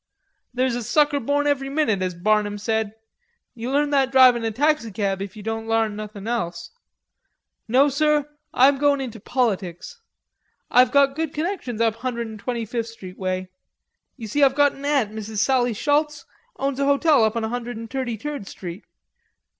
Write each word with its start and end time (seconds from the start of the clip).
"There's 0.51 0.73
a 0.73 0.81
sucker 0.81 1.19
born 1.19 1.45
every 1.45 1.69
minute, 1.69 2.01
as 2.01 2.15
Barnum 2.15 2.57
said. 2.57 2.95
You 3.53 3.69
learn 3.69 3.91
that 3.91 4.11
drivin' 4.11 4.43
a 4.43 4.49
taxicab, 4.49 5.21
if 5.21 5.35
ye 5.37 5.43
don't 5.43 5.67
larn 5.67 5.95
nothin' 5.95 6.27
else.... 6.27 6.71
No, 7.67 7.87
sir, 7.87 8.27
I'm 8.51 8.79
goin' 8.79 8.99
into 8.99 9.19
politics. 9.19 10.01
I've 10.71 10.91
got 10.91 11.15
good 11.15 11.35
connections 11.35 11.81
up 11.81 11.97
Hundred 11.97 12.25
and 12.25 12.39
Twenty 12.39 12.65
fif' 12.65 12.87
street 12.87 13.19
way.... 13.19 13.49
You 14.17 14.25
see, 14.25 14.41
I've 14.43 14.55
got 14.55 14.73
an 14.73 14.85
aunt, 14.85 15.11
Mrs. 15.11 15.37
Sallie 15.37 15.71
Schultz, 15.75 16.25
owns 16.55 16.79
a 16.79 16.85
hotel 16.85 17.23
on 17.31 17.43
a 17.43 17.49
Hundred 17.49 17.77
and 17.77 17.87
Tirty 17.87 18.17
tird 18.17 18.47
street. 18.47 18.85